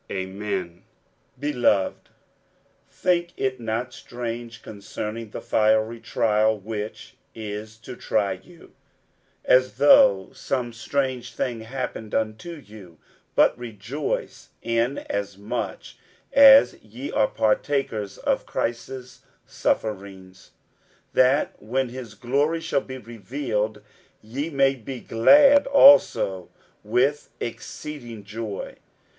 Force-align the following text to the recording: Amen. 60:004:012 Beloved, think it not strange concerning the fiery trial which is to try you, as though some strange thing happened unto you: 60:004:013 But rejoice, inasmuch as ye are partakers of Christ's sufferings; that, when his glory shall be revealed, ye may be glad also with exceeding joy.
Amen. 0.09 0.81
60:004:012 1.39 1.41
Beloved, 1.51 2.09
think 2.89 3.33
it 3.37 3.59
not 3.59 3.93
strange 3.93 4.63
concerning 4.63 5.29
the 5.29 5.41
fiery 5.41 5.99
trial 5.99 6.57
which 6.57 7.13
is 7.35 7.77
to 7.77 7.95
try 7.95 8.31
you, 8.31 8.73
as 9.45 9.77
though 9.77 10.31
some 10.33 10.73
strange 10.73 11.35
thing 11.35 11.59
happened 11.61 12.15
unto 12.15 12.53
you: 12.55 12.97
60:004:013 12.97 12.97
But 13.35 13.57
rejoice, 13.59 14.49
inasmuch 14.63 15.83
as 16.33 16.73
ye 16.81 17.11
are 17.11 17.27
partakers 17.27 18.17
of 18.17 18.47
Christ's 18.47 19.21
sufferings; 19.45 20.49
that, 21.13 21.61
when 21.61 21.89
his 21.89 22.15
glory 22.15 22.61
shall 22.61 22.81
be 22.81 22.97
revealed, 22.97 23.83
ye 24.23 24.49
may 24.49 24.73
be 24.73 24.99
glad 24.99 25.67
also 25.67 26.49
with 26.83 27.29
exceeding 27.39 28.23
joy. 28.23 28.77